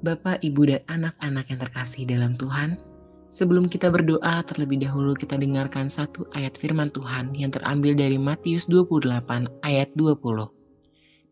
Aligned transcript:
Bapak, 0.00 0.40
Ibu, 0.40 0.62
dan 0.64 0.80
anak-anak 0.88 1.52
yang 1.52 1.60
terkasih 1.60 2.08
dalam 2.08 2.32
Tuhan, 2.32 2.80
sebelum 3.28 3.68
kita 3.68 3.92
berdoa, 3.92 4.40
terlebih 4.48 4.80
dahulu 4.80 5.12
kita 5.12 5.36
dengarkan 5.36 5.92
satu 5.92 6.24
ayat 6.32 6.56
firman 6.56 6.88
Tuhan 6.88 7.36
yang 7.36 7.52
terambil 7.52 7.92
dari 7.92 8.16
Matius 8.16 8.64
28 8.64 9.12
ayat 9.60 9.92
20. 9.92 10.48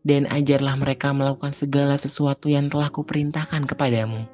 Dan 0.05 0.29
ajarlah 0.29 0.77
mereka 0.77 1.09
melakukan 1.09 1.49
segala 1.49 1.97
sesuatu 1.97 2.45
yang 2.45 2.69
telah 2.69 2.93
kuperintahkan 2.93 3.65
kepadamu. 3.65 4.29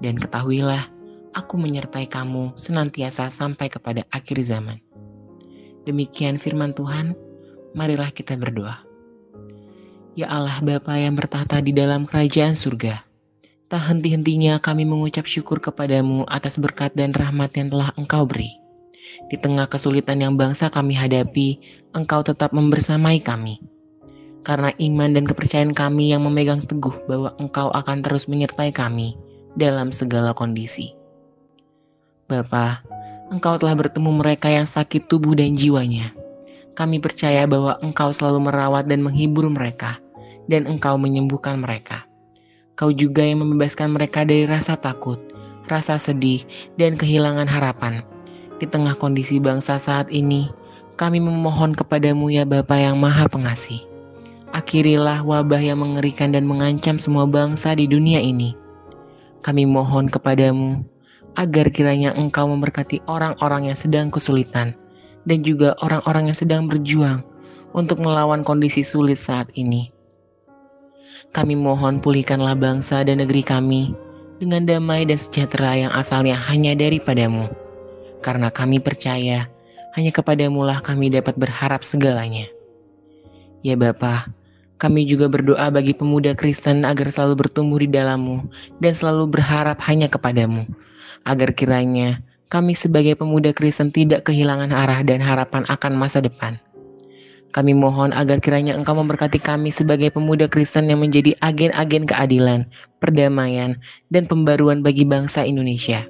Dan 0.00 0.16
ketahuilah, 0.16 0.88
aku 1.36 1.60
menyertai 1.60 2.08
kamu 2.08 2.56
senantiasa 2.56 3.28
sampai 3.28 3.68
kepada 3.68 4.08
akhir 4.08 4.40
zaman. 4.40 4.80
Demikian 5.84 6.40
firman 6.40 6.72
Tuhan, 6.72 7.12
marilah 7.76 8.08
kita 8.08 8.40
berdoa. 8.40 8.82
Ya 10.16 10.32
Allah 10.32 10.58
Bapa 10.64 10.96
yang 10.96 11.12
bertahta 11.12 11.60
di 11.60 11.76
dalam 11.76 12.08
kerajaan 12.08 12.56
surga, 12.56 13.05
Tak 13.66 13.82
henti-hentinya 13.82 14.62
kami 14.62 14.86
mengucap 14.86 15.26
syukur 15.26 15.58
kepadamu 15.58 16.22
atas 16.30 16.54
berkat 16.54 16.94
dan 16.94 17.10
rahmat 17.10 17.50
yang 17.58 17.66
telah 17.66 17.90
engkau 17.98 18.22
beri. 18.22 18.54
Di 19.26 19.34
tengah 19.42 19.66
kesulitan 19.66 20.22
yang 20.22 20.38
bangsa 20.38 20.70
kami 20.70 20.94
hadapi, 20.94 21.58
engkau 21.90 22.22
tetap 22.22 22.54
membersamai 22.54 23.18
kami. 23.18 23.58
Karena 24.46 24.70
iman 24.70 25.10
dan 25.10 25.26
kepercayaan 25.26 25.74
kami 25.74 26.14
yang 26.14 26.22
memegang 26.22 26.62
teguh 26.62 26.94
bahwa 27.10 27.34
engkau 27.42 27.66
akan 27.74 28.06
terus 28.06 28.30
menyertai 28.30 28.70
kami 28.70 29.18
dalam 29.58 29.90
segala 29.90 30.30
kondisi. 30.30 30.94
Bapa, 32.30 32.86
engkau 33.34 33.58
telah 33.58 33.74
bertemu 33.74 34.10
mereka 34.14 34.46
yang 34.46 34.70
sakit 34.70 35.10
tubuh 35.10 35.34
dan 35.34 35.58
jiwanya. 35.58 36.14
Kami 36.78 37.02
percaya 37.02 37.42
bahwa 37.50 37.82
engkau 37.82 38.14
selalu 38.14 38.46
merawat 38.46 38.86
dan 38.86 39.02
menghibur 39.02 39.50
mereka, 39.50 39.98
dan 40.46 40.70
engkau 40.70 40.94
menyembuhkan 40.94 41.58
mereka. 41.58 42.06
Kau 42.76 42.92
juga 42.92 43.24
yang 43.24 43.40
membebaskan 43.40 43.96
mereka 43.96 44.28
dari 44.28 44.44
rasa 44.44 44.76
takut, 44.76 45.16
rasa 45.64 45.96
sedih, 45.96 46.44
dan 46.76 46.92
kehilangan 46.92 47.48
harapan. 47.48 48.04
Di 48.60 48.68
tengah 48.68 48.92
kondisi 48.92 49.40
bangsa 49.40 49.80
saat 49.80 50.12
ini, 50.12 50.52
kami 51.00 51.16
memohon 51.24 51.72
kepadamu 51.72 52.28
ya 52.28 52.44
Bapa 52.44 52.76
yang 52.76 53.00
Maha 53.00 53.32
Pengasih. 53.32 53.80
Akhirilah 54.52 55.24
wabah 55.24 55.60
yang 55.60 55.80
mengerikan 55.80 56.36
dan 56.36 56.44
mengancam 56.44 57.00
semua 57.00 57.24
bangsa 57.24 57.72
di 57.72 57.88
dunia 57.88 58.20
ini. 58.20 58.52
Kami 59.40 59.64
mohon 59.64 60.08
kepadamu 60.08 60.84
agar 61.36 61.72
kiranya 61.72 62.12
engkau 62.12 62.44
memberkati 62.48 63.04
orang-orang 63.08 63.72
yang 63.72 63.78
sedang 63.78 64.12
kesulitan 64.12 64.76
dan 65.24 65.40
juga 65.40 65.76
orang-orang 65.80 66.32
yang 66.32 66.38
sedang 66.38 66.62
berjuang 66.68 67.24
untuk 67.76 68.00
melawan 68.00 68.40
kondisi 68.44 68.84
sulit 68.84 69.20
saat 69.20 69.48
ini. 69.56 69.95
Kami 71.32 71.56
mohon 71.56 72.00
pulihkanlah 72.00 72.56
bangsa 72.56 73.04
dan 73.04 73.20
negeri 73.20 73.44
kami 73.44 73.92
dengan 74.40 74.68
damai 74.68 75.08
dan 75.08 75.16
sejahtera 75.16 75.86
yang 75.86 75.92
asalnya 75.92 76.36
hanya 76.48 76.76
daripadamu. 76.76 77.48
Karena 78.20 78.52
kami 78.52 78.80
percaya 78.80 79.48
hanya 79.96 80.12
kepadamu 80.12 80.64
lah 80.64 80.84
kami 80.84 81.08
dapat 81.08 81.36
berharap 81.40 81.80
segalanya. 81.80 82.48
Ya 83.64 83.74
Bapa, 83.80 84.28
kami 84.76 85.08
juga 85.08 85.32
berdoa 85.32 85.72
bagi 85.72 85.96
pemuda 85.96 86.36
Kristen 86.36 86.84
agar 86.84 87.08
selalu 87.08 87.48
bertumbuh 87.48 87.80
di 87.80 87.88
dalammu 87.88 88.44
dan 88.76 88.92
selalu 88.92 89.32
berharap 89.40 89.80
hanya 89.88 90.12
kepadamu. 90.12 90.68
Agar 91.24 91.56
kiranya 91.56 92.20
kami 92.52 92.76
sebagai 92.76 93.16
pemuda 93.16 93.56
Kristen 93.56 93.88
tidak 93.88 94.28
kehilangan 94.28 94.70
arah 94.70 95.00
dan 95.00 95.24
harapan 95.24 95.64
akan 95.64 95.92
masa 95.96 96.20
depan. 96.20 96.60
Kami 97.54 97.72
mohon 97.72 98.12
agar 98.12 98.42
kiranya 98.42 98.76
Engkau 98.76 98.94
memberkati 98.98 99.40
kami 99.40 99.72
sebagai 99.72 100.12
pemuda 100.12 100.46
Kristen 100.50 100.90
yang 100.90 101.00
menjadi 101.00 101.32
agen-agen 101.40 102.04
keadilan, 102.04 102.68
perdamaian, 103.00 103.80
dan 104.12 104.28
pembaruan 104.28 104.84
bagi 104.84 105.06
bangsa 105.08 105.46
Indonesia. 105.46 106.04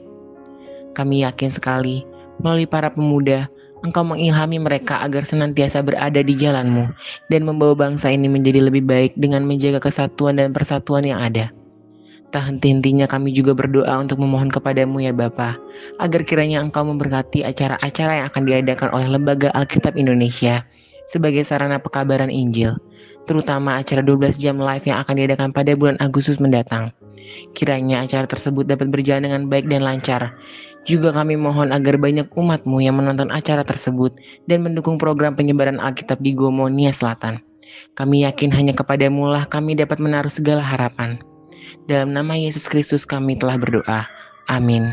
Kami 0.96 1.22
yakin 1.22 1.52
sekali, 1.52 2.02
melalui 2.40 2.66
para 2.66 2.88
pemuda, 2.88 3.46
Engkau 3.84 4.02
mengilhami 4.02 4.56
mereka 4.58 4.98
agar 5.04 5.22
senantiasa 5.22 5.84
berada 5.84 6.18
di 6.18 6.34
jalanmu 6.34 6.90
dan 7.28 7.44
membawa 7.44 7.76
bangsa 7.76 8.08
ini 8.10 8.26
menjadi 8.26 8.64
lebih 8.64 8.82
baik 8.88 9.14
dengan 9.14 9.44
menjaga 9.44 9.78
kesatuan 9.78 10.40
dan 10.40 10.50
persatuan 10.50 11.04
yang 11.04 11.20
ada. 11.20 11.52
Tak 12.34 12.50
henti-hentinya 12.50 13.06
kami 13.06 13.30
juga 13.30 13.54
berdoa 13.54 14.02
untuk 14.02 14.18
memohon 14.18 14.50
kepadamu 14.50 14.98
ya 14.98 15.14
Bapa, 15.14 15.60
agar 16.02 16.20
kiranya 16.26 16.58
Engkau 16.58 16.82
memberkati 16.82 17.46
acara-acara 17.46 18.24
yang 18.24 18.26
akan 18.26 18.42
diadakan 18.48 18.88
oleh 18.90 19.08
Lembaga 19.12 19.54
Alkitab 19.54 19.94
Indonesia, 19.94 20.66
sebagai 21.06 21.46
sarana 21.46 21.78
pekabaran 21.78 22.28
Injil, 22.28 22.76
terutama 23.24 23.78
acara 23.78 24.02
12 24.02 24.42
jam 24.42 24.58
live 24.58 24.84
yang 24.86 24.98
akan 25.02 25.14
diadakan 25.14 25.50
pada 25.54 25.72
bulan 25.78 25.96
Agustus 26.02 26.38
mendatang. 26.42 26.92
Kiranya 27.56 28.06
acara 28.06 28.28
tersebut 28.28 28.68
dapat 28.68 28.92
berjalan 28.92 29.26
dengan 29.26 29.42
baik 29.50 29.66
dan 29.66 29.82
lancar. 29.82 30.36
Juga 30.86 31.10
kami 31.10 31.34
mohon 31.34 31.74
agar 31.74 31.98
banyak 31.98 32.30
umatmu 32.38 32.78
yang 32.78 32.98
menonton 32.98 33.26
acara 33.34 33.66
tersebut 33.66 34.14
dan 34.46 34.62
mendukung 34.62 35.00
program 35.00 35.34
penyebaran 35.34 35.82
Alkitab 35.82 36.22
di 36.22 36.30
Gomo, 36.36 36.70
Nia 36.70 36.94
Selatan. 36.94 37.42
Kami 37.98 38.22
yakin 38.22 38.54
hanya 38.54 38.72
kepadamu 38.76 39.26
lah 39.26 39.48
kami 39.50 39.74
dapat 39.74 39.98
menaruh 39.98 40.30
segala 40.30 40.62
harapan. 40.62 41.18
Dalam 41.90 42.14
nama 42.14 42.38
Yesus 42.38 42.70
Kristus 42.70 43.02
kami 43.02 43.34
telah 43.34 43.58
berdoa. 43.58 44.06
Amin. 44.46 44.86